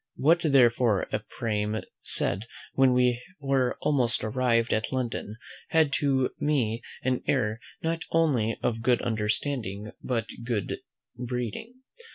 What 0.15 0.39
therefore 0.41 1.05
Ephraim 1.13 1.79
said 1.99 2.47
when 2.73 2.91
we 2.93 3.21
were 3.39 3.77
almost 3.81 4.23
arriv'd 4.23 4.73
at 4.73 4.91
London 4.91 5.35
had 5.67 5.93
to 5.99 6.31
me 6.39 6.81
an 7.03 7.21
air 7.27 7.59
not 7.83 8.01
only 8.09 8.57
of 8.63 8.81
good 8.81 8.99
understanding 9.03 9.91
but 10.01 10.27
good 10.43 10.79
breeding. 11.15 11.81